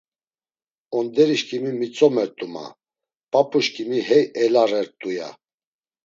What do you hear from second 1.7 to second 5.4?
mitzomert̆u, ma; p̌ap̌uşǩimi hey elarert̆u, ya.